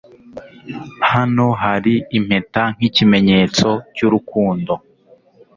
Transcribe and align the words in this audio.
Hano 1.11 1.45
hari 1.63 1.93
impeta 2.17 2.61
nkikimenyetso 2.75 3.69
cyurukundo 3.95 4.73